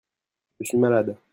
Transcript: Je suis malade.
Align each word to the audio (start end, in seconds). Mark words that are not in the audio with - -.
Je 0.59 0.65
suis 0.65 0.77
malade. 0.79 1.15